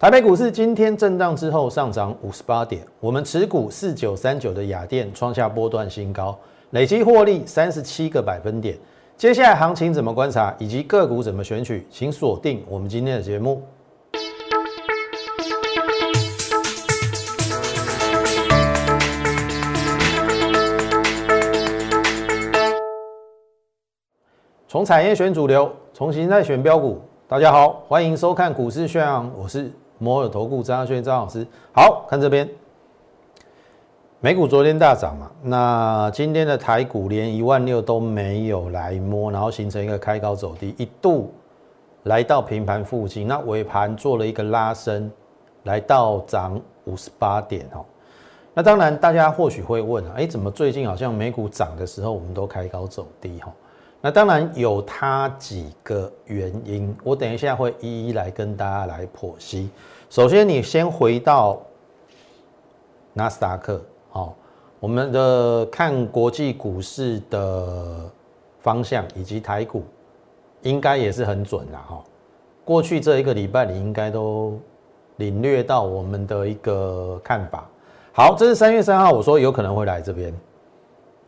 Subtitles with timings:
[0.00, 6.34] 台北股市今天震荡之后上涨五十八点，我们持股四九三九的雅电创下波段新高，
[6.70, 8.78] 累计获利三十七个百分点。
[9.18, 13.62] 接下来行情怎么观察，以及个股怎么选取，请锁定我们今天的节目。
[24.66, 27.02] 从产业选主流，从形态选标股。
[27.28, 29.70] 大家好，欢迎收看股市宣扬，我是
[30.00, 31.46] 摩尔投顾张轩张老师。
[31.72, 32.48] 好看这边，
[34.18, 41.32] 美股昨天大涨嘛，那今天的台股连一万六都没有来摸，然后形成一个开高走低，一度
[42.02, 45.10] 来到平盘附近，那尾盘做了一个拉升，
[45.64, 47.84] 来到涨五十八点哦。
[48.52, 53.52] 那当然，大家或许会问啊，哎，怎么最近好像美股涨的时候，我们都开高走低哈？
[54.00, 59.68] 那当然有它几个原因，我等一下会一一来跟大家来剖析。
[60.08, 61.60] 首先，你先回到
[63.12, 63.80] 纳斯达克。
[64.08, 64.34] 好，
[64.80, 68.10] 我们的看国际股市的
[68.60, 69.84] 方向以及台股，
[70.62, 72.02] 应该也是很准的哈。
[72.64, 74.58] 过去这一个礼拜，你应该都
[75.16, 77.68] 领略到我们的一个看法。
[78.12, 80.34] 好，这是三月三号，我说有可能会来这边。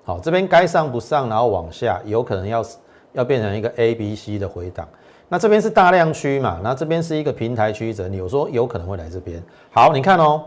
[0.05, 2.65] 好，这边该上不上，然后往下，有可能要
[3.13, 4.89] 要变成一个 A、B、C 的回档。
[5.29, 6.61] 那这边是大量区嘛？
[6.63, 9.43] 那这边是一个平台区整理，我说有可能会来这边。
[9.71, 10.43] 好，你看哦，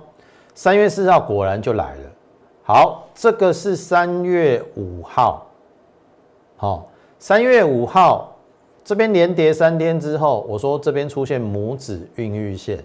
[0.53, 2.01] 三月四号果然就来了。
[2.63, 5.45] 好，这个是三月五号，
[6.57, 8.35] 好，三月五号
[8.83, 12.83] 这边连跌三天之后，我说这边出现拇指孕育线，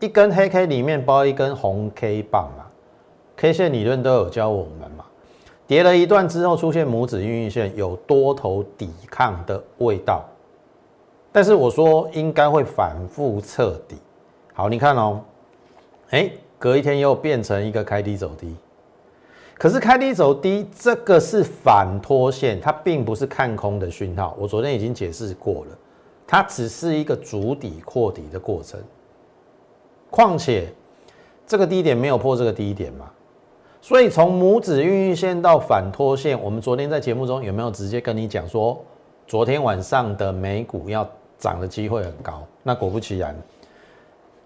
[0.00, 2.64] 一根黑 K 里面包一根红 K 棒嘛
[3.38, 5.06] ，K 线理论都有教我们嘛，
[5.66, 10.22] 跌了一段之后出现拇指孕育线，有多头抵抗的味道，
[11.32, 13.96] 但是我说应该会反复彻底。
[14.52, 15.22] 好，你看哦，
[16.10, 16.30] 哎。
[16.60, 18.52] 隔一天又变成一个开低走低，
[19.54, 24.36] 可是开低走低这个是反拖线，它并不是看空的讯号。
[24.36, 25.78] 我昨天已经解释过了，
[26.26, 28.80] 它只是一个主底扩底的过程。
[30.10, 30.66] 况且
[31.46, 33.08] 这个低点没有破这个低点嘛，
[33.80, 38.78] 所以从拇指孕育线到反拖线，我们昨天在节目中有没有直接跟你讲说，
[39.26, 41.08] 昨天晚上的美股要
[41.38, 42.42] 涨的机会很高？
[42.62, 43.34] 那果不其然。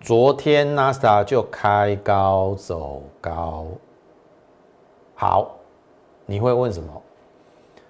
[0.00, 3.66] 昨天纳斯达就开高走高，
[5.14, 5.56] 好，
[6.26, 7.02] 你会问什么？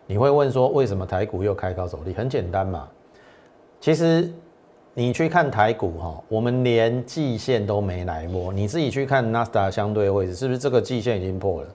[0.07, 2.13] 你会问说为什么台股又开高走低？
[2.13, 2.87] 很简单嘛，
[3.81, 4.31] 其实
[4.95, 11.69] 你去看台股哈，我们连季线都没来摸，你自己去看纳斯达相对位置，是不是这个季线已经破了？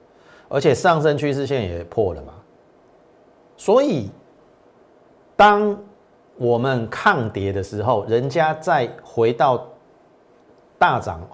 [0.49, 2.33] 而且上升趋势线也破了嘛？
[3.55, 4.09] 所以
[5.35, 5.77] 当
[6.37, 9.65] 我们抗跌的时候，人家再回到。
[10.79, 11.27] 大涨，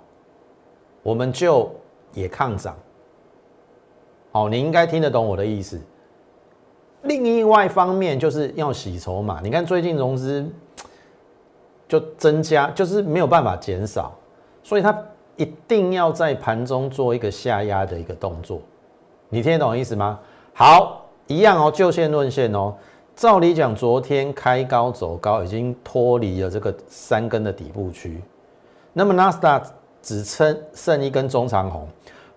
[1.02, 1.70] 我们就
[2.14, 2.78] 也抗涨。
[4.32, 5.78] 好，你应该听得懂我的意思。
[7.02, 9.42] 另外一方面就是要洗筹码。
[9.42, 10.50] 你看最近融资
[11.94, 14.12] 就增加，就是没有办法减少，
[14.64, 14.98] 所以它
[15.36, 18.60] 一定要在盘中做一个下压的一个动作。
[19.30, 20.20] 你听得懂意思吗？
[20.56, 22.74] 好，一样哦，就线论线哦。
[23.16, 28.20] 照理讲，昨天开高走高，已经脱离了这个三根的底部区。
[28.92, 29.62] 那么纳斯达
[30.02, 31.88] 只撑剩一根中长红，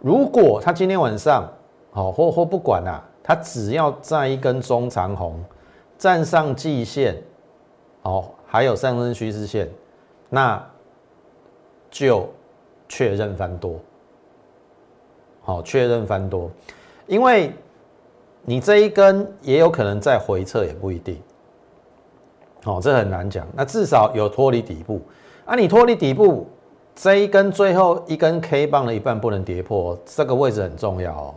[0.00, 1.50] 如果它今天晚上，
[1.92, 5.42] 好或或不管啦，它只要在一根中长红
[5.96, 7.16] 站上季线，
[8.02, 9.68] 好还有上升趋势线，
[10.28, 10.64] 那
[11.90, 12.28] 就
[12.88, 13.80] 确认翻多，
[15.42, 16.50] 好确认翻多，
[17.06, 17.52] 因为
[18.42, 21.20] 你这一根也有可能再回撤，也不一定，
[22.64, 25.00] 哦这很难讲，那至少有脱离底部。
[25.44, 26.46] 啊，你脱离底部
[26.94, 31.34] 这一根最后一根 K 棒的一半不能跌破，这个位置很重要哦。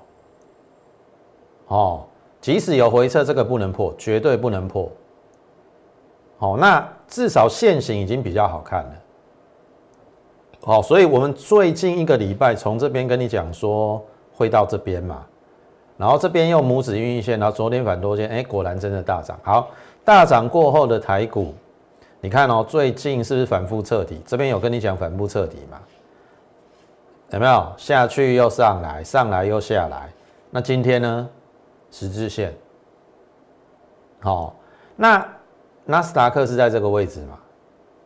[1.67, 2.05] 哦，
[2.41, 4.91] 即使有回撤，这个不能破，绝对不能破。
[6.37, 8.91] 好，那至少线型已经比较好看了。
[10.61, 14.01] 好，所以我们最近一个礼拜从这边跟你讲说
[14.33, 15.25] 会到这边嘛，
[15.97, 19.39] 然后这边用拇指运运线，然后昨天反多线，哎，果然真的大涨。
[19.43, 19.69] 好，
[20.05, 21.53] 大涨过后的台股。
[22.21, 24.21] 你看哦，最近是不是反复彻底？
[24.25, 25.79] 这边有跟你讲反复彻底嘛？
[27.31, 30.09] 有没有下去又上来，上来又下来？
[30.51, 31.29] 那今天呢？
[31.91, 32.53] 十字线。
[34.19, 34.53] 好，
[34.97, 35.25] 那
[35.89, 37.39] 纳斯达克是在这个位置嘛？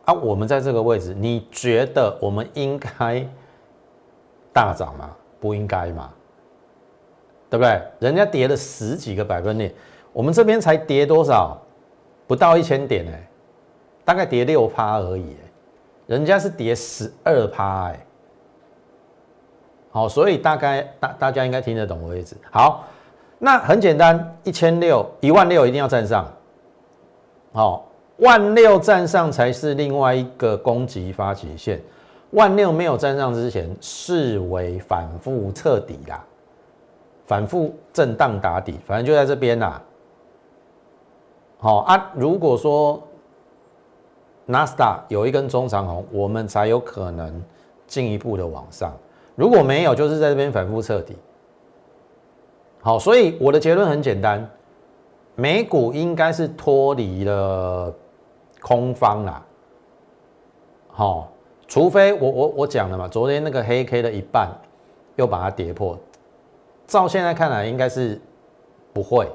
[0.06, 3.22] 啊，我们在这个位置，你觉得我们应该
[4.54, 5.10] 大涨吗？
[5.38, 6.10] 不应该嘛？
[7.50, 7.82] 对不对？
[7.98, 9.70] 人家跌了十几个百分点，
[10.14, 11.60] 我们这边才跌多少？
[12.26, 13.28] 不到一千点哎。
[14.02, 15.36] 大概跌六趴而已，
[16.06, 18.06] 人家是跌十二趴哎。
[19.90, 22.34] 好，所以大概大大家应该听得懂我意思。
[22.50, 22.84] 好，
[23.38, 26.26] 那很简单，一千六一万六一定要站上。
[27.54, 27.86] 好，
[28.16, 31.80] 万六站上才是另外一个攻击发起线。
[32.32, 36.24] 万六没有站上之前，视为反复彻底啦，
[37.26, 39.80] 反复震荡打底，反正就在这边啦。
[41.58, 43.00] 好啊，如果说
[44.46, 47.40] 纳斯达有一根中长红，我们才有可能
[47.86, 48.92] 进一步的往上。
[49.36, 51.16] 如果没有，就是在这边反复彻底。
[52.82, 54.44] 好，所以我的结论很简单，
[55.34, 57.92] 美股应该是脱离了
[58.60, 59.44] 空方啦。
[60.88, 61.32] 好，
[61.66, 64.48] 除非我我我讲了嘛，昨天那个黑 K 的一半
[65.16, 65.98] 又把它跌破，
[66.86, 68.20] 照现在看来应该是
[68.92, 69.28] 不会，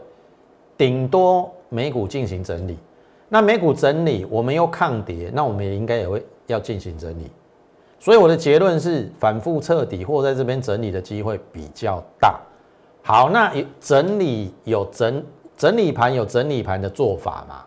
[0.78, 2.78] 顶多美股进行整理。
[3.28, 7.30] 那美股整理，我们又抗跌，那我们也应该也会要进行整理。
[8.00, 12.40] 所以我的结论是，反复彻底或在这边整理的机会比较大。
[13.04, 15.22] 好，那整理有整
[15.60, 17.66] 整理盘有整理盘的做法嘛？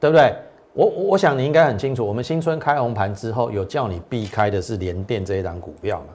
[0.00, 0.34] 对不对？
[0.72, 6.06] 我我想你应该很清楚，我们新春开红盘之后，有叫你避开的是联电这一档股票嘛？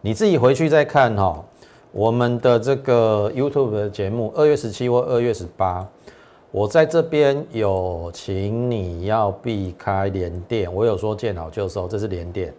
[0.00, 1.44] 你自己回去再看哈，
[1.92, 5.86] 我们的这个 YouTube 的节目，二月十七或二月十八。
[6.50, 12.52] 我在这边有请你要避开联电，我有说见好就收，这是联电。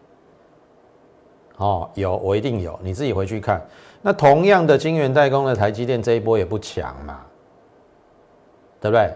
[1.58, 3.62] 哦，有我一定有，你自己回去看。
[4.02, 7.22] 那同样的晶圆代工的台积电这一波也不强嘛，
[8.80, 9.12] 对不对？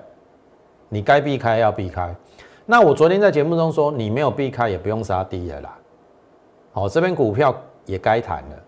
[0.88, 2.16] 你该避开要避开。
[2.66, 5.78] 那我昨天在节目中说，你没有避开也不用杀低了啦。
[6.72, 7.56] 好，这边股票
[7.86, 8.64] 也该谈了，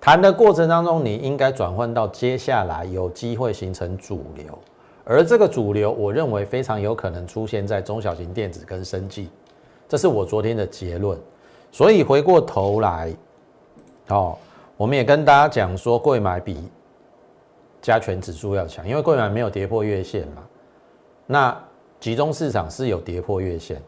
[0.00, 4.58] 谈的过程当中，你应该转换到接下来有机会形成主流。
[5.04, 9.28] 而这个主流，我认为非常有可能出现在中小型电子跟生技，
[9.88, 11.18] 这是我昨天的结论。
[11.76, 13.14] 所以回过头来，
[14.08, 14.34] 哦，
[14.78, 16.70] 我们也跟大家讲说，贵买比
[17.82, 20.42] 加权指数要强，因为贵买没有跌破月线嘛。
[21.26, 21.54] 那
[22.00, 23.78] 集中市场是有跌破月线。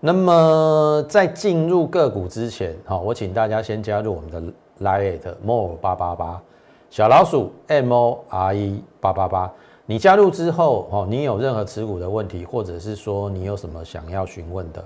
[0.00, 4.40] 那么在进入个股之前，好，我请大家先加入我们的
[4.82, 6.42] Lite More 八八八
[6.88, 9.52] 小老鼠 M O R E 八八八。
[9.84, 14.82] 你加入之后，哦，你有任何持股的问题，或者是说你有什么想要询问的，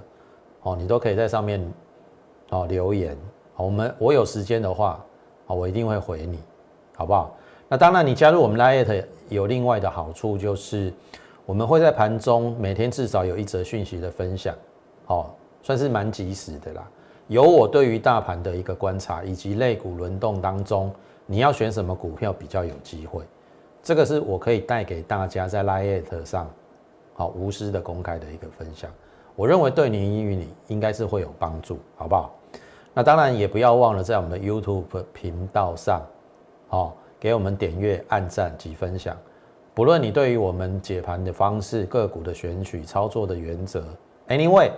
[0.62, 1.65] 哦，你都可以在上面，
[2.53, 3.17] 哦留言，
[3.57, 5.03] 我们我有时间的话，
[5.47, 6.39] 哦，我一定会回你，
[6.95, 7.35] 好不好？
[7.67, 10.93] 那当然，你加入我们 Lite 有另外的好处，就是
[11.47, 14.55] 我们会在盘中每天至少有一则讯息的分享，
[15.07, 15.31] 哦，
[15.63, 16.87] 算是蛮及时的啦。
[17.29, 20.93] 有我对于大盘的一个观察，以及类股轮动当中，
[21.25, 23.25] 你要选什么股票比较有机会。
[23.83, 26.51] 这个是我可以带给大家在 Lite 上，
[27.15, 28.91] 好无私的公开的一个分享，
[29.35, 32.35] 我认为对你与你应该是会有帮助，好不好？
[32.94, 36.03] 那当然也不要忘了在我们的 YouTube 频道上，
[36.69, 39.17] 好给我们点阅、按赞及分享。
[39.75, 43.85] 不论你对于我们解盘的方式、个股的选取、操作的原则
[44.29, 44.71] ，Anyway，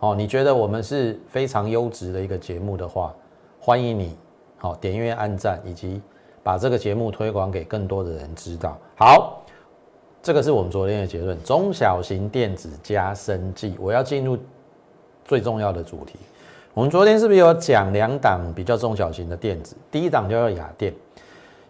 [0.00, 3.14] 哦，你觉得我们是非常优质的一个节目的话，
[3.60, 4.16] 欢迎你
[4.58, 6.02] 好点阅、按赞以及。
[6.42, 8.76] 把这个节目推广给更多的人知道。
[8.96, 9.42] 好，
[10.22, 13.74] 这个是我们昨天的结论：中小型电子加生技。
[13.80, 14.36] 我要进入
[15.24, 16.18] 最重要的主题。
[16.74, 19.76] 我们昨天是不是有讲两档比较中小型的电子？
[19.92, 20.92] 第一档叫做雅电。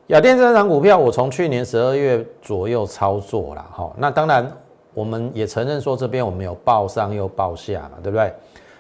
[0.07, 3.63] 雅电这档股票，我从去年十二月左右操作了。
[3.71, 4.51] 哈，那当然
[4.95, 8.33] 我们也承认说这边我们有报上又报下嘛，对不对？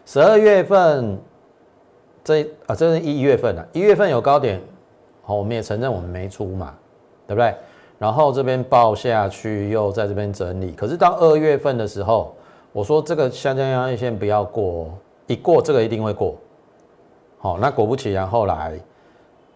[0.06, 1.18] 十二月份
[2.24, 4.58] 这啊，这是一月份了，一月份有高点。
[5.22, 6.72] 好，我们也承认我们没出嘛，
[7.26, 7.54] 对不对？
[7.98, 10.72] 然后这边报下去，又在这边整理。
[10.72, 12.34] 可是到二月份的时候，
[12.72, 14.90] 我说这个下降压力线不要过，
[15.26, 16.36] 一过这个一定会过。
[17.38, 18.80] 好，那果不其然，后来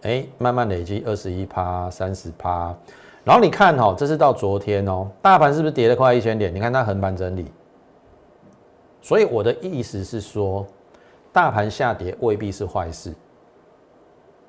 [0.03, 2.75] 哎，慢慢累积二十一趴、三十趴。
[3.25, 6.55] 然后你看哦，这是到昨天哦，大盘是不是跌了快一千点？
[6.55, 7.51] 你看它横盘整理。
[9.01, 10.67] 所以我的意思是说，
[11.33, 13.15] 大盘下跌未必是坏事。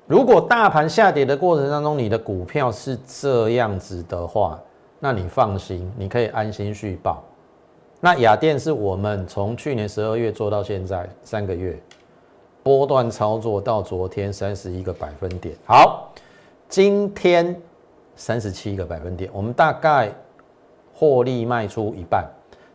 [0.06, 4.58] 如果大盘下跌的过程当中，你的股票是这样子的话，
[4.98, 7.22] 那你放心，你可以安心续报。
[8.02, 11.78] 那雅电是我们从去年十二月做到现在三个月，
[12.62, 15.54] 波段操作到昨天三十一个百分点。
[15.66, 16.10] 好，
[16.66, 17.54] 今天
[18.16, 20.10] 三十七个百分点，我们大概
[20.94, 22.26] 获利卖出一半，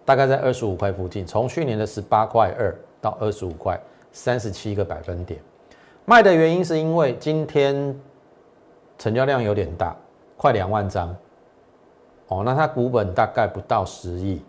[0.05, 1.25] 大概在二十五块附近。
[1.25, 5.39] 从去年的十八块二到二十五块，三十七个百分点。
[6.05, 8.00] 卖的原因是因为今天
[9.00, 9.96] 成交量有点大，
[10.38, 11.15] 快两万张，
[12.27, 14.39] 哦，那它股本大概不到十亿，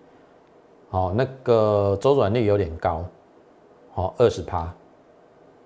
[0.96, 3.04] 哦，那个周转率有点高，
[3.92, 4.72] 好二十趴，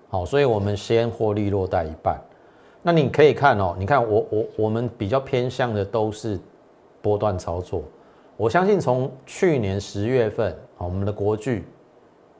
[0.09, 2.19] 好，所以我们先获利落袋一半。
[2.81, 6.37] 那你可以看哦，你看我我我们比较偏向的都是
[7.01, 7.81] 波段操作。
[8.35, 11.65] 我相信从去年十月份，我们的国巨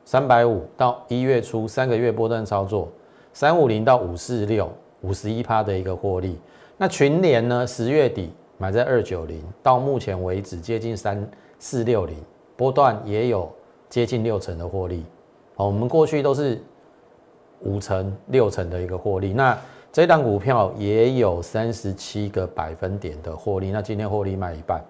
[0.04, 2.88] 三百五到一月初三个月波段操作，
[3.32, 4.70] 三五零到五四六
[5.00, 6.38] 五十一趴的一个获利。
[6.76, 11.26] 那群联呢，十月底买在二九零，到目前为止接近三
[11.58, 12.16] 四六零，
[12.62, 13.50] 波段也有
[13.88, 15.04] 接近六成的获利。
[15.56, 16.62] 好，我们过去都是
[17.62, 19.32] 五成六成的一个获利。
[19.32, 19.58] 那
[19.90, 24.80] 这档股票也有三十七个百分点的获利，那今天获利卖一半，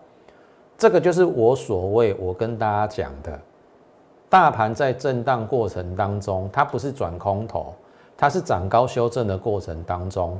[0.76, 3.41] 这个就是我所谓我跟大家讲的，
[4.29, 7.75] 大盘在震荡过程当中，它不是转空头，
[8.19, 10.38] 它是涨高修正的过程当中，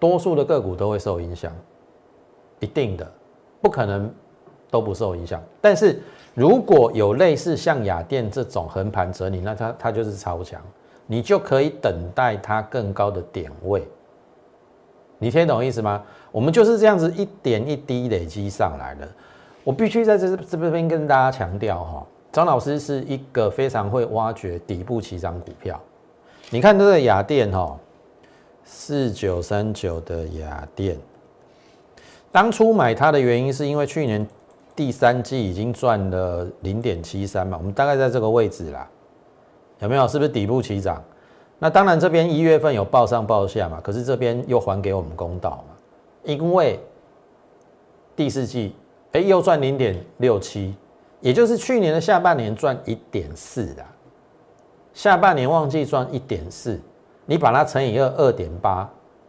[0.00, 1.52] 多数的个股都会受影响，
[2.60, 3.06] 一定的，
[3.60, 4.10] 不可能
[4.70, 5.42] 都不受影响。
[5.60, 6.00] 但是
[6.34, 10.60] 如果有类似像雅电这种横盘整理，那它它就是超强。
[11.08, 13.86] 你就可以等待它更高的点位，
[15.18, 16.02] 你听懂意思吗？
[16.32, 19.08] 我们就是这样子一点一滴累积上来的。
[19.62, 25.80] 我必须在这这边跟大家强调哈，张老师是一个非常会挖掘底部起涨股票。
[26.50, 27.78] 你看这个雅电哈，
[28.64, 30.98] 四九三九的雅电，
[32.32, 34.26] 当初买它的原因是因为去年
[34.76, 38.86] 第三季已经赚了零点七三嘛，我们大概在这个位置啦。
[39.80, 40.06] 有没有？
[40.06, 41.02] 是不是底部起涨？
[41.58, 45.74] 那当然，这边一月份有报上报下嘛，可是这边又还给我们公道嘛，
[46.22, 46.78] 因为
[48.14, 48.74] 第四季
[49.12, 50.74] 哎又赚零点六七，
[51.20, 53.84] 也就是去年的下半年赚一点四的，
[54.92, 56.78] 下半年旺季赚一点四，
[57.24, 58.86] 你把它乘以二二点八，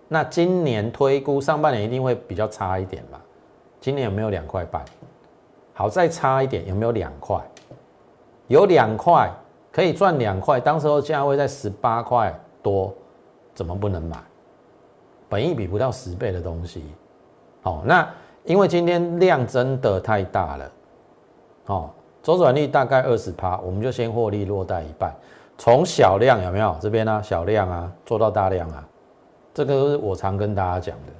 [0.09, 3.19] 那今年推估上半年一定会比较差一点嘛？
[3.79, 4.83] 今年有没有两块半？
[5.77, 7.39] 好，再差一点有没有两块？
[8.47, 9.31] 有两块。
[9.69, 12.91] 可以赚两块，当时候价位在十八块多，
[13.53, 14.17] 怎么不能买？
[15.29, 16.83] 本一比不到十倍的东西，
[17.61, 18.09] 好，那
[18.43, 20.71] 因为今天量真的太大了，
[21.67, 21.89] 哦，
[22.23, 25.13] 周转率大概二十趴，我们就先获利落袋一半，
[25.59, 26.75] 从小量有没有？
[26.81, 28.83] 这边呢小量啊，做到大量啊，
[29.53, 31.13] 这个是我常跟大家讲的。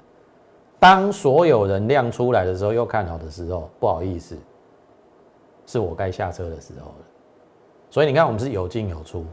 [0.80, 4.36] 当所有人量出来的时候，又看好的时候，不好意思，
[5.68, 7.06] 是我该下车的时候了。
[7.92, 9.24] 所以你看，我们是有进有出。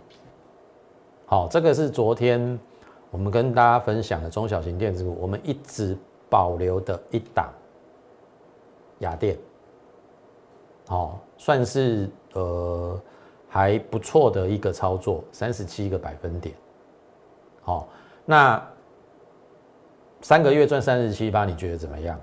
[1.25, 2.61] 好，这个是昨天
[3.11, 5.97] 我们跟大家分享的中小型电子股，我们一直
[6.29, 7.51] 保留的一档
[8.99, 9.39] 雅电。
[10.87, 13.01] 好，算是呃
[13.49, 16.55] 还不错的一个操作，三十七个百分点。
[17.63, 17.89] 好，
[18.27, 18.63] 那
[20.21, 22.21] 三个月赚三十七八，你觉得怎么样？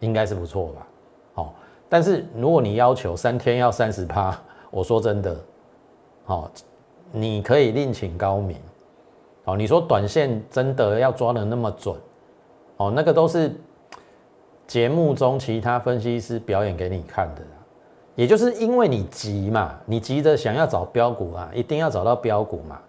[0.00, 0.86] 应该是不错吧？
[1.94, 4.36] 但是如果你要求三天要三十趴。
[4.68, 5.36] 我说真的，
[6.24, 6.50] 好，
[7.12, 8.56] 你可以另请高明，
[9.44, 11.94] 好，你说短线真的要抓的那么准，
[12.78, 13.54] 哦，那个都是
[14.66, 17.42] 节目中其他分析师表演给你看的，
[18.16, 22.80] 也就是因为你急嘛，你急着想要找标股啊，一定要找到标股嘛，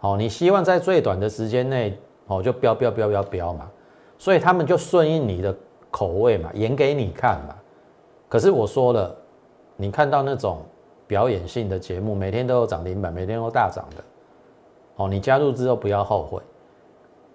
[0.00, 3.70] 好，你希望在最短的时间内，哦，就标标标标标嘛，
[4.18, 5.54] 所以他们就顺应你的
[5.92, 7.54] 口味嘛，演给你看嘛，
[8.34, 9.16] 可是我说了，
[9.76, 10.58] 你看到那种。
[11.06, 14.02] 表演性的节目，每天都有涨停板，每天都大涨的。
[14.96, 16.40] 哦，你加入之后不要后悔。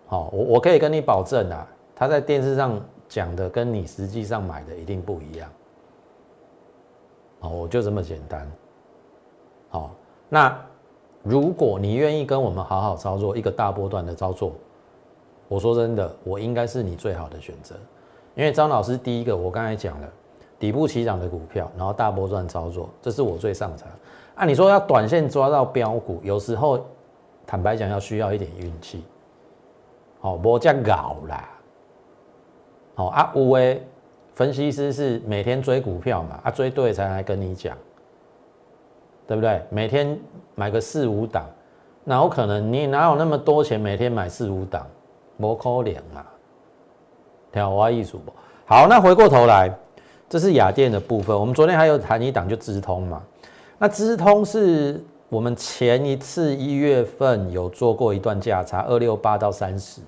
[0.08, 5.48] 好，我我可以跟你保证啊，他在电视上讲的跟你实际上买的一定不一样。
[7.42, 8.52] 哦，我就这么简单。
[9.70, 9.92] 好，
[10.30, 10.60] 那
[11.22, 14.54] 如果你愿意跟我们好好操作一个大波段的操作，
[15.48, 17.76] 我说真的，我应该是你最好的选择。
[18.34, 20.10] 因为张老师第一个，我刚才讲了。
[20.60, 23.88] 底部起涨的股票，然后大波段操作，这是我最擅长。
[24.36, 26.86] 按你说要短线抓到标股，有时候
[27.48, 29.04] 坦白讲要需要一点运气。
[30.20, 31.50] 好，我这样搞啦。
[32.94, 33.82] 好啊，五位
[34.34, 36.40] 分析师是每天追股票嘛？
[36.44, 37.78] 啊，追对才来跟你讲，
[39.26, 39.62] 对不对？
[39.70, 40.20] 每天
[40.56, 41.46] 买个四五档，
[42.04, 44.86] 那有可能你哪有那么多钱每天买四五档？
[45.38, 46.26] 不可能嘛？
[47.52, 48.34] 听我意思不？
[48.66, 49.74] 好，那回过头来。
[50.30, 53.24] 这是雅电的部分，我们昨天还有谈一档就资通嘛，
[53.80, 60.02] 那资通是我们前一次一月份有做过一段价差，二六八到三十，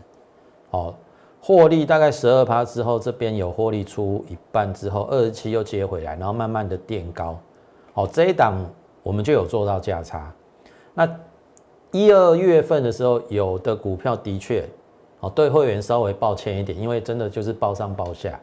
[0.70, 0.94] 哦，
[1.42, 7.36] 获利大概十二趴之后，这边有获利出一半之后，二十七又接回来，然后慢慢的垫高，
[7.96, 8.54] 哦，这一档
[9.02, 10.32] 我们就有做到价差。
[10.94, 11.10] 那
[11.90, 14.70] 一二月份的时候，有的股票的确，
[15.20, 18.40] 哦，对会员稍微抱歉一点，因为真的就是报上报下。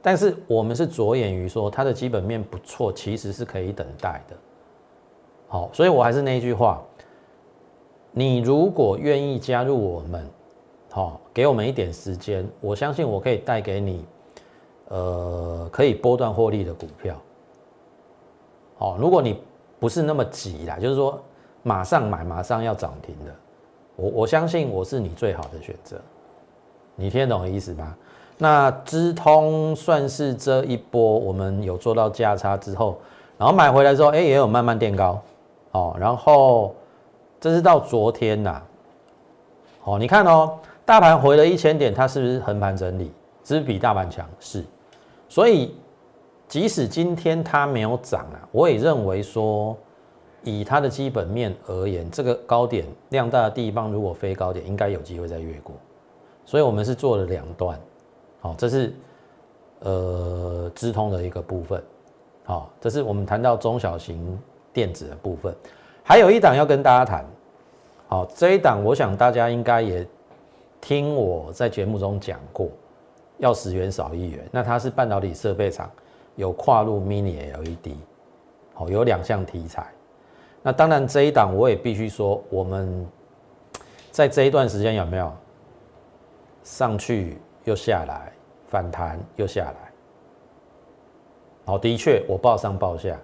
[0.00, 4.36] 但是我们是着眼于说它的基本面不错，其实是可以等待的。
[5.48, 6.82] 好，所以我还是那一句话，
[8.12, 10.28] 你如果愿意加入我们，
[10.90, 14.04] 好，给我们一点时间，我相信我可以带给你，
[14.88, 17.16] 呃，可以波段获利的股票。
[18.76, 19.42] 好，如果你
[19.80, 21.20] 不是那么急啦，就是说
[21.62, 23.34] 马上买，马上要涨停的，
[23.96, 26.00] 我我相信我是你最好的选择。
[26.94, 27.96] 你听得懂意思吗？
[28.40, 32.96] 那资通算是这一波我们有做到价差之后，
[33.36, 35.20] 然后买回来之后，哎，也有慢慢垫高，
[35.72, 36.72] 哦，然后
[37.40, 38.62] 这是到昨天呐，
[39.82, 43.12] 哦，你看哦，大盘回了一千点，它是不是横盘整理？
[43.44, 44.24] 是不是比大盘强？
[44.38, 44.64] 是，
[45.28, 45.74] 所以
[46.46, 49.76] 即使今天它没有涨啊，我也认为说，
[50.44, 55.74] 以它的基本面而言，这个高点量大的地方，如果非高点，应该有机会再越过，
[56.44, 57.76] 所以我们是做了两段。
[58.48, 58.94] 好，这是
[59.80, 61.82] 呃资通的一个部分。
[62.44, 64.38] 好，这是我们谈到中小型
[64.72, 65.54] 电子的部分。
[66.02, 67.26] 还有一档要跟大家谈。
[68.06, 70.06] 好，这一档我想大家应该也
[70.80, 72.70] 听我在节目中讲过，
[73.36, 74.48] 要十元少一元。
[74.50, 75.90] 那它是半导体设备厂，
[76.36, 77.96] 有跨入 Mini LED。
[78.72, 79.86] 好，有两项题材。
[80.62, 83.06] 那当然这一档我也必须说，我们
[84.10, 85.30] 在这一段时间有没有
[86.62, 87.36] 上去？
[87.64, 88.32] 又下来，
[88.68, 89.92] 反弹又下来。
[91.64, 93.18] 好，的确我报上报下。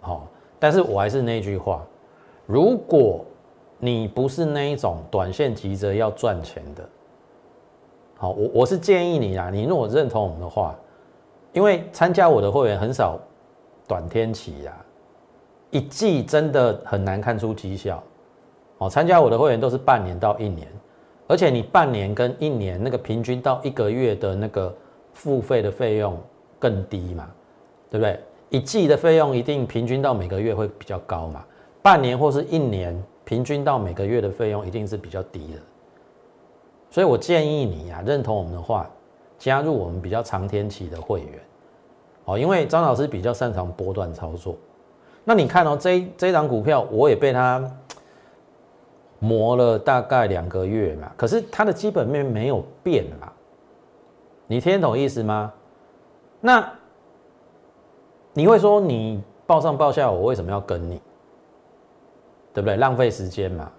[0.00, 0.26] 好，
[0.58, 1.84] 但是我还是那句话，
[2.46, 3.24] 如果
[3.78, 6.88] 你不是那一种短线急着要赚钱的，
[8.16, 10.74] 好，我我是建议你啊，你如果认同我们的话，
[11.52, 13.18] 因为参加我的会员很少
[13.86, 14.74] 短天期呀，
[15.70, 18.02] 一季真的很难看出绩效。
[18.78, 20.66] 哦，参加我的会员都是半年到一年。
[21.26, 24.74] 而且你半年跟一年那个平均到一个月的那个
[25.14, 26.18] 付费的费用
[26.58, 27.30] 更低嘛，
[27.90, 28.20] 对不对？
[28.50, 31.44] 一季的费用一定平均到每个月会比较高嘛，
[31.80, 35.60] 半年或是一年平均到每个月的费用一定是比较低的。
[36.90, 38.88] 所以我建议你呀，认同我们的话，
[39.38, 41.40] 加入我们比较长天期的会员
[42.26, 44.54] 哦，因为张老师比较擅长波段操作。
[45.24, 47.62] 那你看哦，这这张股票我也被他。
[49.18, 53.32] 磨了大概两个月嘛，可是它的基本面没有变嘛，
[54.46, 55.52] 你听懂意思吗？
[56.40, 56.70] 那
[58.32, 61.00] 你会说你报上报下，我为什么要跟你？
[62.52, 62.76] 对不对？
[62.76, 63.70] 浪费时间嘛，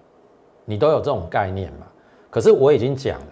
[0.66, 1.86] 你都有这种概念嘛。
[2.30, 3.28] 可是我已经讲了，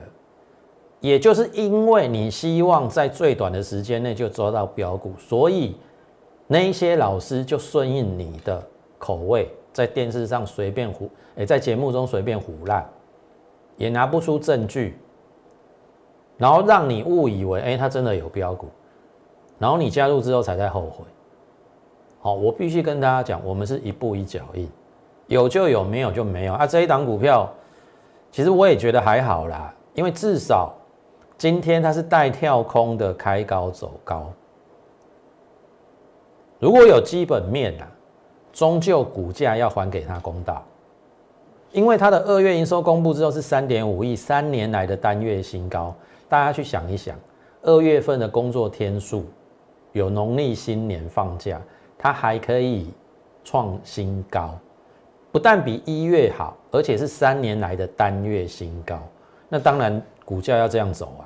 [0.99, 5.75] 也就是因为你希望在最短的时间内就抓到标股，所以
[6.47, 8.63] 那一些老师就顺应你的
[8.97, 9.49] 口味。
[9.73, 12.87] 在电视上随便胡，哎，在节目中随便胡乱，
[13.75, 14.95] 也拿不出证据，
[16.37, 18.67] 然后让你误以为，哎，他真的有标股，
[19.57, 21.03] 然后你加入之后才在后悔。
[22.21, 24.69] 好，我必须跟大家讲，我们是一步一脚印，
[25.25, 26.53] 有就有，没有就没有。
[26.53, 27.51] 啊，这一档股票，
[28.31, 30.71] 其实我也觉得还好啦，因为至少
[31.35, 34.31] 今天它是带跳空的开高走高，
[36.59, 37.89] 如果有基本面啊。
[38.53, 40.63] 终究股价要还给他公道，
[41.71, 45.93] 因为他的二月营收公布之后是三点五亿，三年来的单月新高。
[46.29, 47.17] 大家去想一想，
[47.63, 49.25] 二月份的工作天数，
[49.91, 51.59] 有农历新年放假，
[51.97, 52.93] 它还可以
[53.43, 54.55] 创新高，
[55.31, 58.99] 不但比一月好，而且是三年来的单月新高。
[59.49, 61.25] 那当然股价要这样走啊。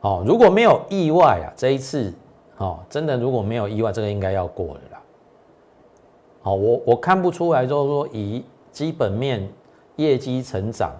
[0.00, 2.12] 哦，如果没有意外啊，这一次
[2.56, 4.80] 哦，真的如果没有意外，这个应该要过了。
[6.42, 9.48] 好，我我看不出来，就是说以基本面
[9.94, 10.92] 业绩成长，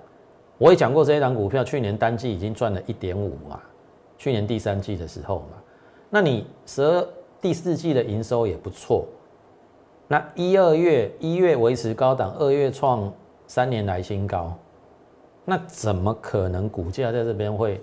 [0.56, 3.60] 我也讲过这一档股票去年单季已经赚了一点五嘛，
[4.16, 5.60] 去年第三季的时候嘛，
[6.08, 7.04] 那你十二
[7.40, 9.04] 第四季的营收也不错，
[10.06, 13.12] 那一二月一月维持高档，二月创
[13.48, 14.56] 三年来新高，
[15.44, 17.80] 那怎么可能股价在这边会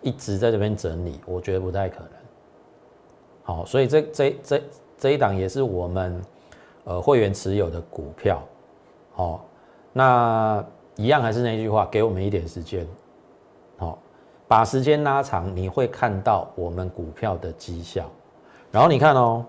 [0.00, 1.20] 一直在这边整理？
[1.26, 2.08] 我觉得不太可能。
[3.42, 4.62] 好，所以这这这
[4.96, 6.18] 这一档也是我们。
[6.84, 8.42] 呃，会员持有的股票，
[9.12, 9.44] 好，
[9.92, 10.64] 那
[10.96, 12.86] 一样还是那句话，给我们一点时间，
[13.76, 13.96] 好，
[14.48, 18.04] 把时间拉长，你会看到我们股票的绩效。
[18.70, 19.44] 然后你看哦，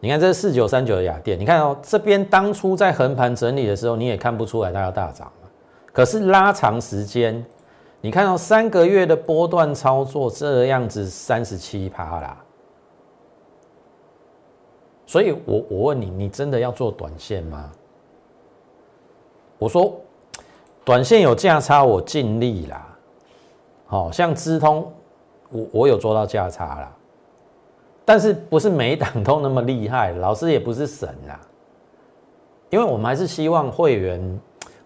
[0.00, 5.30] 你看这四九三九的雅电，你看哦，这边当初在横盘整理的时候，你也看不出来它要大涨
[5.92, 7.44] 可是拉长时间，
[8.00, 12.36] 你看到三个月的波段操作，这样子三十七趴啦。
[15.08, 17.72] 所以，我我问你，你真的要做短线吗？
[19.58, 19.98] 我说，
[20.84, 22.94] 短线有价差，我尽力啦。
[23.86, 24.92] 好像资通，
[25.48, 26.94] 我我有做到价差啦。
[28.04, 31.40] 但是不是每一档都那么厉害，老师也不是神啊。
[32.68, 34.40] 因为我们还是希望会员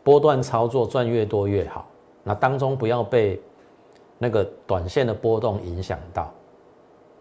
[0.05, 1.85] 波段操作赚越多越好，
[2.23, 3.43] 那当中不要被
[4.19, 6.33] 那个短线的波动影响到。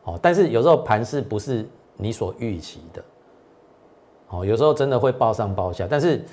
[0.04, 3.04] 哦，但是有时候盘势不是你所预期的，
[4.30, 6.24] 哦，有时候真的会报上报下，但是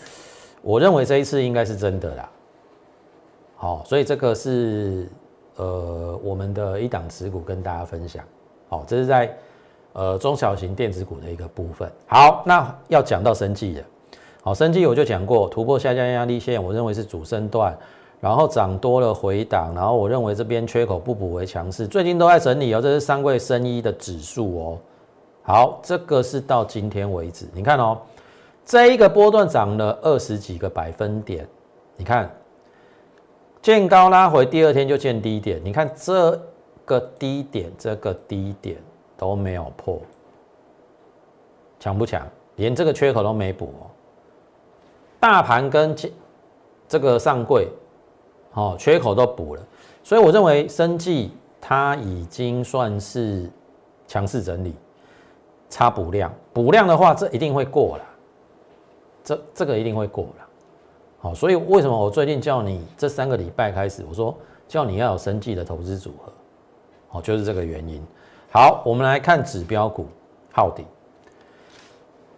[0.62, 2.30] 我认为这一次应该是真的啦。
[3.56, 5.08] 好，所以这个是
[5.56, 8.24] 呃我们的一档持股跟大家分享。
[8.68, 9.36] 好，这是在
[9.92, 11.90] 呃中小型电子股的一个部分。
[12.06, 13.84] 好，那要讲到生技了。
[14.42, 17.76] 好，生技我就讲过，突破下降压力线，我认为是主升段。
[18.20, 22.82] 然后涨多了回档，然后我认为这边缺口不补为强势，最近都在整理哦。
[22.82, 24.78] 这是三柜生一的指数哦。
[25.48, 27.98] 好，这个是到今天为止，你看哦，
[28.66, 31.48] 这一个波段涨了二十几个百分点，
[31.96, 32.30] 你看
[33.62, 36.38] 见高拉回，第二天就见低点，你看这
[36.84, 38.76] 个低点，这个低点
[39.16, 39.98] 都没有破，
[41.80, 42.28] 强不强？
[42.56, 43.88] 连这个缺口都没补哦。
[45.18, 46.12] 大盘跟这
[46.86, 47.66] 这个上柜。
[48.52, 49.62] 哦，缺口都补了，
[50.02, 53.48] 所以我认为生技它已经算是
[54.06, 54.74] 强势整理，
[55.70, 58.04] 差补量，补量的话，这一定会过了，
[59.22, 60.46] 这这个一定会过了。
[61.20, 66.32] 好，所以为什么我最近叫你这三个礼拜开始，我说叫你要有生技的投资组合，
[67.08, 68.02] 好，就是这个原因。
[68.50, 70.06] 好，我们来看指标股
[70.52, 70.86] 昊鼎，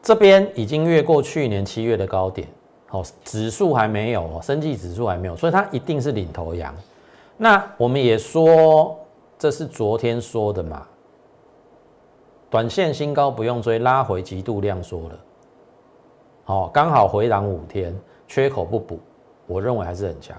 [0.03, 2.49] 这边已经越过去年七月的高点。
[2.87, 6.75] 好，指数还没有哦，生技指数还没有，所以它一定是领头羊。
[7.37, 8.99] 那我们也说，
[9.39, 10.85] 这是昨天说的嘛，
[12.51, 15.19] 短线新高不用追，拉回极度量缩了。
[16.45, 18.99] 好，刚好回档五天，缺口不补，
[19.47, 20.37] 我认为还是很强。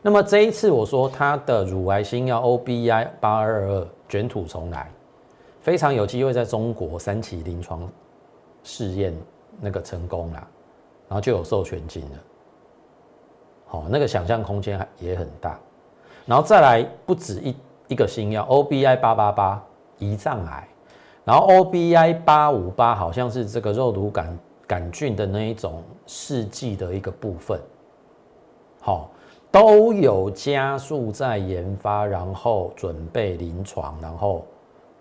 [0.00, 4.90] 那么这一次我说它的乳癌新药 O B I 八二二二卷土重来，
[5.60, 7.86] 非常有机会在中国三期临床
[8.62, 9.14] 试验
[9.60, 10.48] 那个成功了。
[11.06, 12.18] 然后就有授权金了，
[13.66, 15.60] 好，那个想象空间也很大。
[16.24, 17.56] 然后再来不止一
[17.88, 19.62] 一个新药，O B I 八八八
[19.98, 20.66] 胰脏癌，
[21.24, 27.60] 然后 O B I 八五八好像是这个肉毒杆杆菌的那一种试剂的一个部分，
[28.80, 29.10] 好，
[29.50, 34.44] 都有加速在研发，然后准备临床，然后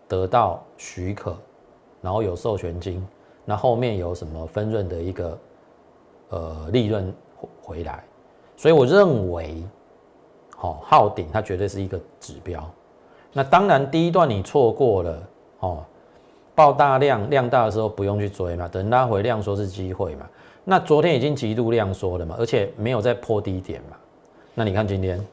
[0.07, 1.35] 得到许可，
[2.01, 3.05] 然后有授权金，
[3.45, 5.37] 那后面有什么分润的一个？
[6.29, 7.13] 呃，利润
[7.61, 8.03] 回来，
[8.57, 9.63] 所以我认为，
[10.55, 12.67] 好耗顶它绝对是一个指标。
[13.31, 15.23] 那当然，第一段你错过了，
[15.59, 15.85] 哦，
[16.55, 20.27] 爆大量量大的时候不用去追嘛，等拉回量缩是机会嘛。
[20.63, 23.97] 那昨天已经极度量缩了嘛，而且没有再破低点嘛。
[24.53, 25.25] 那你看今天，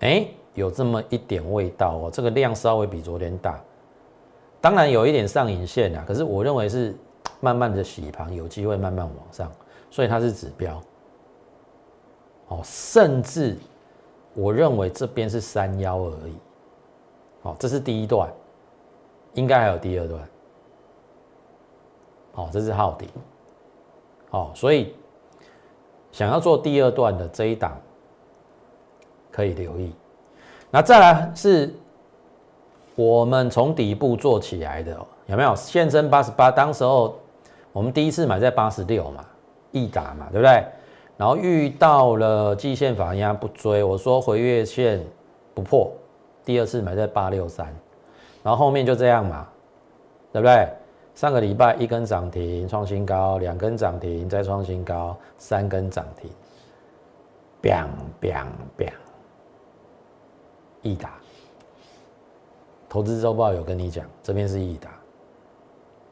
[0.00, 3.60] 哎，有这么一点味道哦，这个量稍微比昨天大，
[4.60, 6.94] 当然有一点上影线啊，可是我认为是
[7.40, 9.50] 慢慢的洗盘，有机会慢慢往上。
[9.90, 10.82] 所以它是指标，
[12.48, 13.56] 哦，甚至
[14.34, 16.34] 我认为这边是三幺而已，
[17.42, 18.28] 哦，这是第一段，
[19.34, 20.20] 应该还有第二段，
[22.34, 23.08] 好，这是号顶，
[24.30, 24.94] 好，所以
[26.12, 27.80] 想要做第二段的这一档
[29.30, 29.94] 可以留意。
[30.70, 31.72] 那再来是
[32.94, 35.54] 我们从底部做起来的，有没有？
[35.54, 37.16] 现增八十八，当时候
[37.72, 39.24] 我们第一次买在八十六嘛。
[39.76, 40.64] 一打嘛，对不对？
[41.16, 45.04] 然后遇到了季线反压不追，我说回月线
[45.52, 45.90] 不破，
[46.44, 47.66] 第二次买在八六三，
[48.44, 49.48] 然后后面就这样嘛，
[50.32, 50.68] 对不对？
[51.14, 56.30] 上个礼拜一根涨停创新高，两根涨停再创新高，三根涨停
[57.62, 57.88] ，bang
[58.20, 58.46] bang
[58.76, 58.92] bang，
[60.82, 61.14] 易达，
[62.88, 64.90] 投资周报有跟你讲，这边是易达，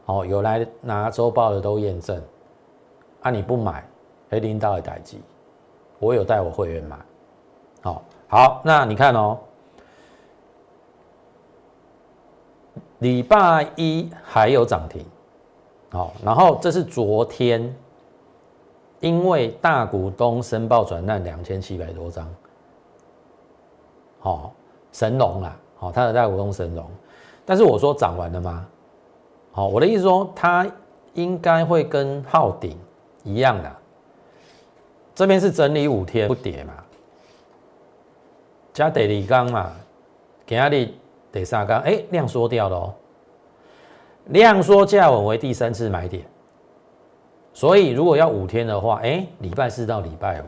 [0.04, 2.22] 好，有来拿周报的都验证。
[3.22, 3.30] 啊！
[3.30, 3.88] 你不买，
[4.28, 5.22] 黑领导的代机，
[6.00, 6.98] 我有带我会员买。
[7.80, 9.38] 好，好，那你看哦，
[13.02, 15.04] 礼拜一还有涨停，
[15.90, 17.74] 好，然后这是昨天，
[19.00, 22.26] 因为大股东申报转让两千七百多张，
[24.20, 24.54] 好，
[24.92, 26.88] 神龙啊，好，他的大股东神龙，
[27.44, 28.66] 但是我说涨完了吗？
[29.52, 30.66] 好，我的意思说，它
[31.12, 32.74] 应该会跟昊鼎。
[33.24, 33.72] 一样的，
[35.14, 36.72] 这边是整理五天不跌嘛，
[38.72, 39.70] 加第二缸嘛，
[40.44, 40.98] 给阿里
[41.32, 42.94] 第三缸，哎，量缩掉了哦，
[44.26, 46.24] 量缩价稳为第三次买点，
[47.52, 50.44] 所以如果要五天的话，哎，礼拜四到礼拜五，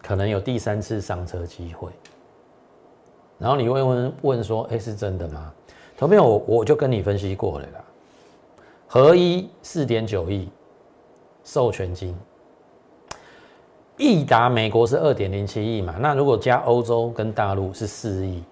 [0.00, 1.90] 可能有第三次上车机会，
[3.36, 5.52] 然后你会问问说，哎，是真的吗？
[5.96, 7.84] 投票我我就跟你分析过了啦，
[8.86, 10.48] 合一四点九亿
[11.42, 12.16] 授权金，
[13.96, 18.44] 益达美国是二点零七亿嘛，那如果加欧洲跟大陆是四亿，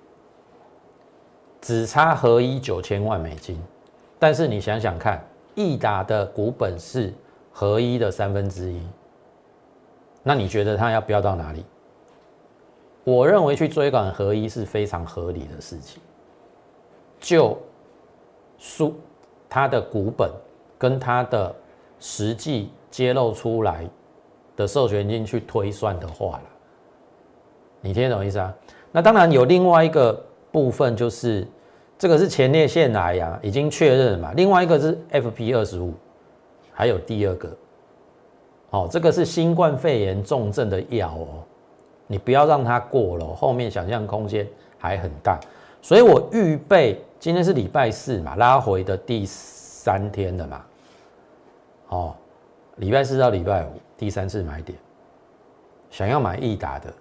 [1.65, 3.59] 只差合一九千万美金，
[4.19, 7.11] 但是你想想看，益达的股本是
[7.51, 8.83] 合一的三分之一，
[10.23, 11.65] 那你觉得它要飙到哪里？
[13.03, 16.03] 我认为去追赶合一是非常合理的事情。
[17.19, 17.59] 就
[18.59, 18.95] 数
[19.49, 20.31] 它的股本
[20.77, 21.55] 跟它的
[21.99, 23.89] 实际揭露出来
[24.55, 26.45] 的授权金去推算的话了，
[27.81, 28.55] 你听懂意思啊？
[28.93, 30.13] 那当然有另外一个
[30.53, 31.47] 部分，就是
[31.97, 34.33] 这个是前列腺癌呀，已经确认嘛。
[34.35, 35.95] 另外一个是 FP 二十五，
[36.73, 37.57] 还有第二个，
[38.71, 41.43] 哦，这个是新冠肺炎重症的药哦，
[42.07, 45.39] 你不要让它过了，后面想象空间还很大。
[45.81, 50.65] 所以我预备今天是礼拜四嘛，拉回的第三天了嘛，
[51.89, 52.15] 哦，
[52.77, 54.77] 礼拜四到礼拜五第三次买点，
[55.91, 56.93] 想要买易达的，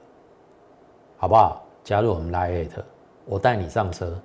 [1.18, 1.66] 好不好？
[1.84, 2.82] 加入我们 Lite，
[3.26, 4.18] 我带你上车。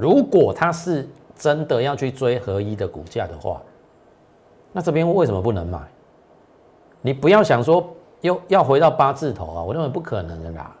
[0.00, 3.60] 如果他是真的要去追合一的股价的话，
[4.72, 5.78] 那这边为什么不能买？
[7.02, 7.86] 你不要想说
[8.22, 10.74] 又要回到八字头啊，我认为不可能的啦，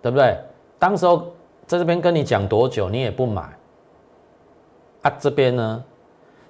[0.00, 0.36] 对不对？
[0.78, 1.32] 当时候
[1.66, 3.42] 在这边跟你讲多久，你也不买
[5.02, 5.10] 啊？
[5.18, 5.84] 这边呢，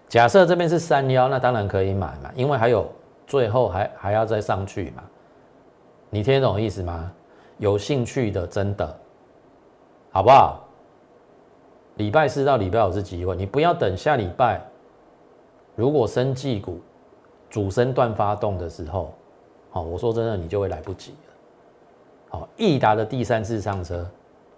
[0.09, 2.91] 假设这边是三幺，那当然可以买嘛，因为还有
[3.27, 5.03] 最后还还要再上去嘛。
[6.11, 7.11] 你听得懂意思吗？
[7.59, 8.99] 有兴趣的真的，
[10.13, 10.61] 好不好？
[11.97, 14.61] 礼拜四到礼拜五是机会，你不要等下礼拜，
[15.75, 16.81] 如果生技股
[17.51, 19.13] 主升段发动的时候，
[19.71, 22.39] 好，我说真的，你就会来不及了。
[22.39, 24.07] 好，益达的第三次上车。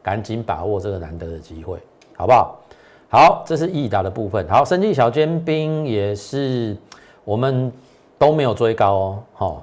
[0.03, 1.79] 赶紧把握这个难得的机会，
[2.15, 2.61] 好不好？
[3.09, 4.47] 好，这是益达的部分。
[4.51, 6.77] 好，生技小尖兵也是
[7.25, 7.73] 我们
[8.19, 9.23] 都没有追高哦。
[9.33, 9.63] 好，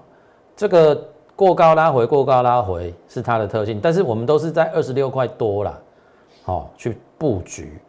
[0.56, 1.00] 这个
[1.36, 5.82] 过高拉回，过高拉回是它的特性，但是我们都是在二十六块多了，
[6.44, 7.80] 好去布局。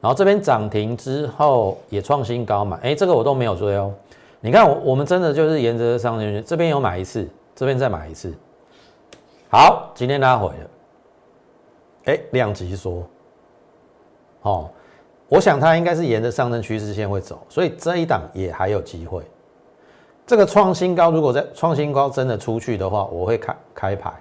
[0.00, 2.78] 然后这边涨停之后也创新高嘛？
[2.82, 3.92] 哎，这个我都没有追哦。
[4.40, 8.32] 你看我我们真的就是沿着上去，这边有买一次，这边再买一次。
[9.48, 10.70] 好，今天拉回了。
[12.04, 13.02] 哎，量级缩，
[14.42, 14.70] 哦，
[15.28, 19.24] 我想它应该是沿着上升趋势线会走，所以这一档也还有机会。
[20.26, 24.12] 这个创新高，如果在创新高真的出去的话，我会开开牌，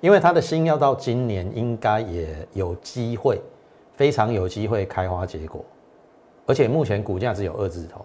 [0.00, 3.38] 因为它的新药到今年应该也有机会，
[3.94, 5.62] 非常有机会开花结果，
[6.46, 8.04] 而且目前股价只有二字头，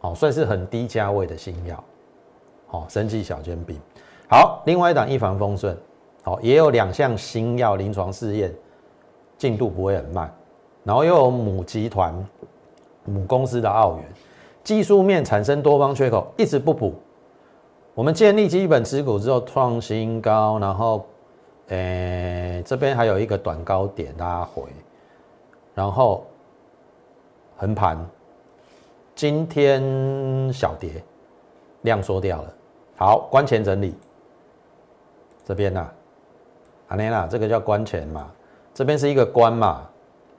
[0.00, 1.84] 好，算是很低价位的新药，
[2.66, 3.78] 好，生技小煎饼。
[4.28, 5.76] 好，另外一档一帆风顺。
[6.22, 8.54] 好，也有两项新药临床试验，
[9.38, 10.30] 进度不会很慢。
[10.84, 12.14] 然后又有母集团、
[13.04, 14.04] 母公司的澳元，
[14.62, 16.94] 技术面产生多方缺口，一直不补。
[17.94, 21.04] 我们建立基本持股之后创新高，然后，
[21.68, 24.62] 诶，这边还有一个短高点拉回，
[25.74, 26.24] 然后
[27.56, 27.98] 横盘，
[29.14, 31.02] 今天小跌，
[31.82, 32.54] 量缩掉了。
[32.96, 33.94] 好，关前整理，
[35.44, 35.90] 这边呢？
[36.88, 38.30] 阿内啦，这个叫关前嘛，
[38.72, 39.88] 这边是一个关嘛，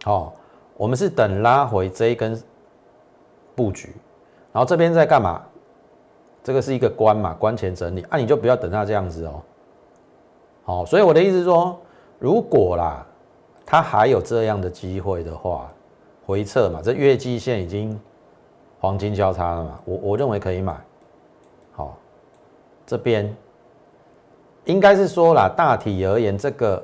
[0.06, 0.32] 哦，
[0.78, 2.42] 我们是等拉回这一根
[3.56, 3.96] 布局，
[4.52, 5.42] 然后这边在干嘛？
[6.44, 9.42] 这个是一个关嘛，关前整理，啊，你就不要等它这样子哦，
[10.64, 11.80] 好，所以我的意思是说，
[12.20, 13.06] 如果啦，
[13.66, 15.72] 它还有这样的机会的话，
[16.26, 18.00] 回撤嘛，这月季线已经
[18.80, 20.76] 黄金交叉了嘛，我我认为可以买，
[21.74, 21.98] 好，
[22.86, 23.36] 这边。
[24.66, 26.82] 应该是说啦，大体而言，这个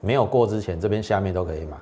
[0.00, 1.76] 没有过之前，这边下面都可以买，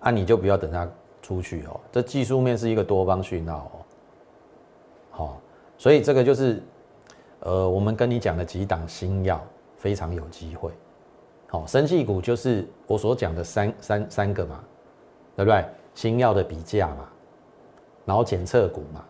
[0.00, 0.86] 啊，你就不要等它
[1.22, 1.80] 出去哦。
[1.90, 3.78] 这技术面是一个多方讯号哦，
[5.10, 5.40] 好，
[5.78, 6.62] 所以这个就是，
[7.40, 9.40] 呃，我们跟你讲的几档新药
[9.76, 10.70] 非常有机会，
[11.48, 14.62] 好，生气股就是我所讲的三三三个嘛，
[15.36, 15.64] 对不对？
[15.94, 17.08] 新药的比价嘛，
[18.04, 19.04] 然后检测股嘛，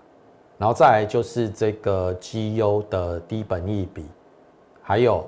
[0.58, 4.04] 然后再来就是这个绩优的低本益比。
[4.84, 5.24] 还有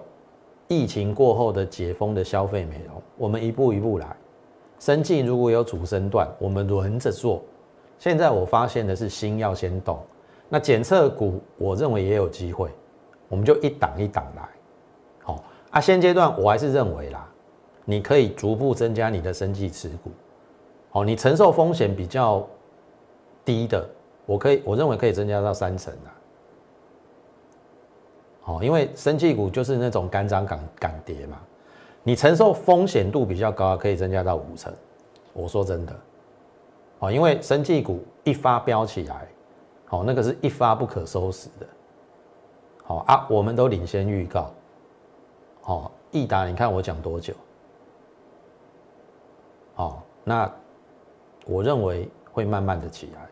[0.66, 4.16] 疫情过后的解封的消费美容，我们一步一步来。
[4.84, 7.42] 生计如果有主升段，我们轮着做。
[7.98, 9.98] 现在我发现的是心要先动，
[10.46, 12.68] 那检测股我认为也有机会，
[13.30, 14.46] 我们就一档一档来。
[15.22, 17.26] 好啊，现阶段我还是认为啦，
[17.86, 20.10] 你可以逐步增加你的生计持股。
[20.90, 22.46] 好，你承受风险比较
[23.42, 23.88] 低的，
[24.26, 26.12] 我可以我认为可以增加到三成啊。
[28.44, 31.40] 哦，因为生气股就是那种敢涨敢敢跌嘛，
[32.04, 34.72] 你承受风险度比较高，可以增加到五成。
[35.32, 35.92] 我说真的，
[37.00, 39.26] 哦，因为生技股一发飙起来，
[39.86, 41.66] 好，那个是一发不可收拾的。
[42.84, 44.50] 好啊，我们都领先预告。
[45.62, 47.32] 好，益达，你看我讲多久？
[49.74, 50.48] 好，那
[51.46, 53.26] 我认为会慢慢的起来。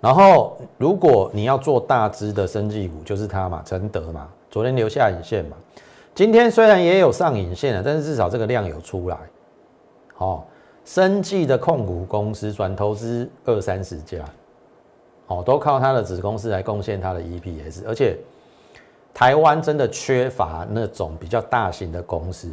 [0.00, 5.56] 然后，如果你要做大只的生技股，就是它嘛，承德嘛，昨天留下影线嘛。
[6.18, 9.16] 今天虽然也有上影线了，但是至少这个量有出来。
[10.14, 10.44] 好。
[10.84, 14.24] 生技的控股公司转投资二三十家，
[15.28, 18.16] 哦，都靠它的子公司来贡献它的 EPS，而且
[19.14, 22.50] 台湾真的缺乏那种比较大型的公司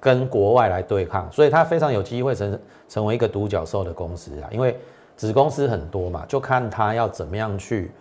[0.00, 4.76] 跟国外来对抗，所以它非常有机会成成为一个独角兽的公司啊，因为
[5.14, 7.92] 子公司很多嘛，就看它要怎么样去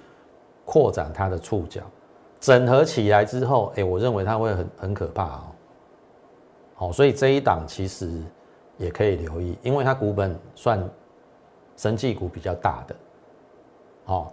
[0.63, 1.81] 扩展它的触角，
[2.39, 5.41] 整合起来之后，哎，我认为它会很很可怕哦，
[6.75, 8.21] 好，所以这一档其实。
[8.79, 10.81] 也可以留意，因为它股本算
[11.75, 12.95] 生技股比较大的，
[14.05, 14.31] 哦，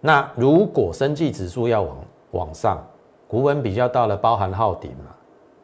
[0.00, 1.96] 那如果生技指数要往
[2.30, 2.82] 往上，
[3.28, 5.14] 股本比较大的，包含浩鼎嘛，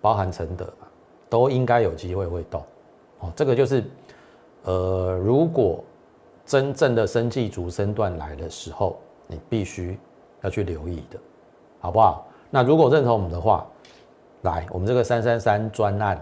[0.03, 0.87] 包含承德嘛，
[1.31, 2.63] 都应该有机会会动，
[3.21, 3.83] 哦，这个就是，
[4.65, 5.83] 呃，如果
[6.45, 9.99] 真正的生技主升段来的时候，你必须
[10.43, 11.19] 要去留意的，
[11.81, 12.27] 好不好？
[12.51, 13.67] 那如果认同我们的话，
[14.43, 16.19] 来，我们这个三三三专案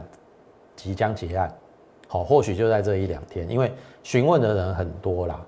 [0.75, 1.53] 即将结案。
[2.09, 5.41] 好，或许就在这一两天，因为询问的人很多啦。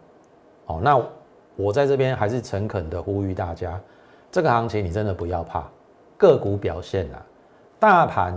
[0.66, 1.00] 好，那
[1.56, 3.80] 我在这边还是诚恳的呼吁大家，
[4.30, 5.64] 这个行情你真的不要怕，
[6.16, 7.22] 个股表现啊，
[7.78, 8.34] 大盘，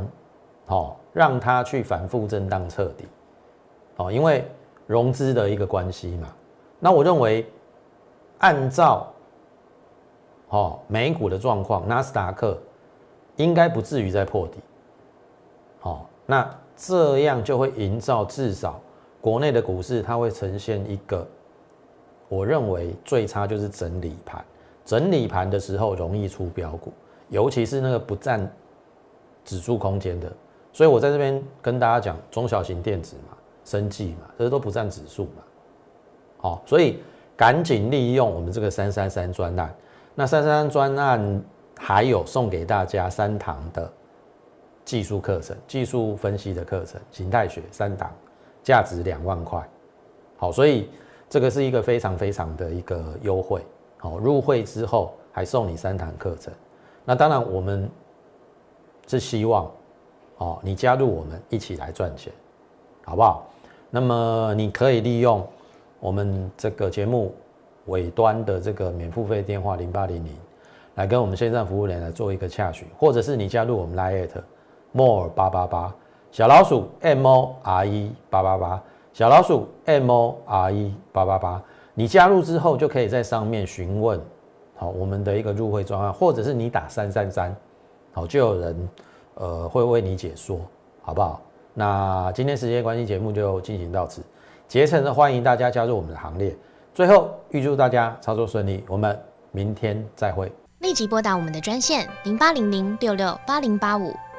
[0.66, 3.06] 好，让它去反复震荡彻底，
[3.98, 4.48] 哦，因为
[4.88, 6.28] 融资的一个关系嘛。
[6.80, 7.46] 那我认为，
[8.40, 9.11] 按照，
[10.52, 12.58] 哦，美股的状况，纳斯达克
[13.36, 14.60] 应该不至于再破底。
[15.82, 16.50] 好，那。
[16.84, 18.82] 这样就会营造至少
[19.20, 21.28] 国内的股市，它会呈现一个，
[22.28, 24.44] 我认为最差就是整理盘。
[24.84, 26.92] 整理盘的时候容易出标股，
[27.30, 28.52] 尤其是那个不占
[29.46, 30.32] 指数空间的。
[30.74, 35.44] 所以我在这边跟大家讲，中小型电子嘛，生技嘛，这些都不占指数嘛。
[36.38, 37.00] 好，所以
[37.38, 39.72] 赶紧利用我们这个三三三专栏。
[40.15, 41.43] 那三三三专案
[41.78, 43.91] 还有送给大家三堂的。
[44.84, 48.12] 技术课程、技术分析的课程、形态学三档，
[48.63, 49.65] 价值两万块。
[50.38, 50.89] 好，所以
[51.30, 53.63] 这个是一个非常非常的一个优惠。
[53.97, 56.52] 好，入会之后还送你三堂课程。
[57.06, 57.89] 那当然，我们
[59.08, 59.71] 是希望
[60.38, 62.34] 哦，你加入我们一起来赚钱，
[63.06, 63.47] 好不好？
[63.91, 65.47] 那么你可以利用
[66.00, 67.34] 我们这个节目
[67.86, 70.32] 尾端的这个免付费电话零八零零，
[70.96, 74.28] 来跟我们线上服务人来做一个洽询，或者是你加入我们 Line。
[74.94, 75.96] more 八八八
[76.34, 81.63] 小老鼠 m o r e 八八八小老鼠 m o r e 八八八，
[81.94, 84.20] 你加入之后就可以在上面询问，
[84.76, 87.56] 好我们的一个入会专案，或者是你打三三三，
[88.12, 88.89] 好就有人
[89.36, 90.60] 呃会为你解说，
[91.02, 91.41] 好不好？
[91.74, 94.22] 那今天时间关系，节目就进行到此，
[94.67, 96.54] 竭诚的欢迎大家加入我们的行列。
[96.93, 99.17] 最后预祝大家操作顺利，我们
[99.51, 100.51] 明天再会。
[100.80, 104.13] 立即拨打我们的专线零八零零六六八零八五。